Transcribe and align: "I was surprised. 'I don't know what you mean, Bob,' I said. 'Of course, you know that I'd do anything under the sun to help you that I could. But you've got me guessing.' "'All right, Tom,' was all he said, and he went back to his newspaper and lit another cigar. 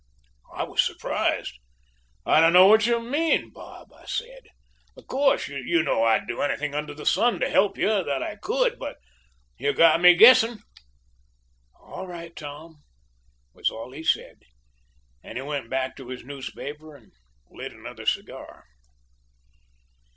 "I 0.51 0.63
was 0.63 0.83
surprised. 0.83 1.59
'I 2.25 2.41
don't 2.41 2.53
know 2.53 2.65
what 2.65 2.87
you 2.87 2.99
mean, 2.99 3.51
Bob,' 3.51 3.93
I 3.93 4.05
said. 4.07 4.47
'Of 4.97 5.05
course, 5.05 5.47
you 5.47 5.83
know 5.83 5.97
that 5.97 6.21
I'd 6.23 6.27
do 6.27 6.41
anything 6.41 6.73
under 6.73 6.95
the 6.95 7.05
sun 7.05 7.39
to 7.39 7.47
help 7.51 7.77
you 7.77 8.03
that 8.03 8.23
I 8.23 8.37
could. 8.37 8.79
But 8.79 8.97
you've 9.59 9.75
got 9.75 10.01
me 10.01 10.15
guessing.' 10.15 10.57
"'All 11.75 12.07
right, 12.07 12.35
Tom,' 12.35 12.81
was 13.53 13.69
all 13.69 13.91
he 13.91 14.03
said, 14.03 14.37
and 15.23 15.37
he 15.37 15.43
went 15.43 15.69
back 15.69 15.95
to 15.97 16.07
his 16.09 16.23
newspaper 16.25 16.95
and 16.95 17.11
lit 17.51 17.71
another 17.71 18.07
cigar. 18.07 18.65